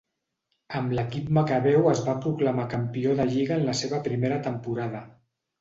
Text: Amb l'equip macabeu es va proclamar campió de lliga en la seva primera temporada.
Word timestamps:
Amb 0.79 0.93
l'equip 0.99 1.27
macabeu 1.37 1.89
es 1.91 2.01
va 2.07 2.17
proclamar 2.23 2.67
campió 2.73 3.15
de 3.21 3.29
lliga 3.35 3.61
en 3.61 3.67
la 3.71 3.79
seva 3.85 4.01
primera 4.09 4.45
temporada. 4.49 5.05